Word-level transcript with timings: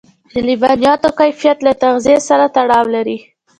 د 0.33 0.35
لبنیاتو 0.47 1.09
کیفیت 1.19 1.57
له 1.67 1.73
تغذيې 1.83 2.17
سره 2.27 2.45
تړاو 2.55 2.85
لري. 2.95 3.17